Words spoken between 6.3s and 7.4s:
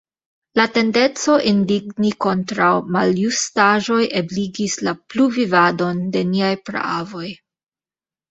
niaj praavoj.